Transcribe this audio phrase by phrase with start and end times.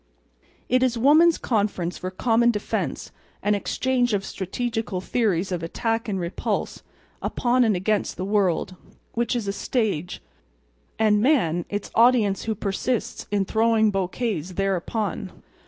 [0.67, 3.11] It is Woman's Conference for Common Defense
[3.43, 6.81] and Exchange of Strategical Theories of Attack and Repulse
[7.21, 8.75] upon and against the World,
[9.13, 10.19] which is a Stage,
[10.97, 15.43] and Man, its Audience who Persists in Throwing Bouquets Thereupon.